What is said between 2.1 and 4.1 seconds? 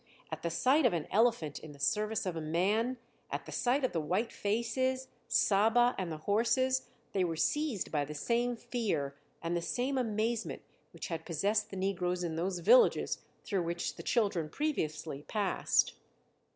of a man, at the sight of the